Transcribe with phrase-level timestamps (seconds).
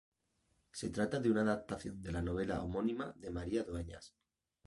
[0.71, 4.15] Se trata de una adaptación de la novela homónima de María Dueñas.